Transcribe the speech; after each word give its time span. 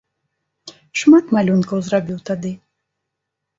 Шмат 1.01 1.29
малюнкаў 1.37 1.79
зрабіў 1.91 2.19
тады. 2.33 2.55